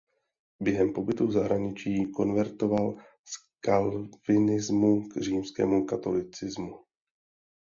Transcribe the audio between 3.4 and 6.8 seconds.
kalvinismu k římskému katolicismu.